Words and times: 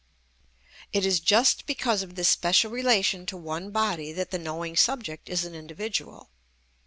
It 0.91 1.05
is 1.05 1.19
just 1.19 1.67
because 1.67 2.01
of 2.01 2.15
this 2.15 2.27
special 2.27 2.71
relation 2.71 3.27
to 3.27 3.37
one 3.37 3.69
body 3.69 4.11
that 4.13 4.31
the 4.31 4.39
knowing 4.39 4.75
subject 4.75 5.29
is 5.29 5.45
an 5.45 5.53
individual. 5.53 6.31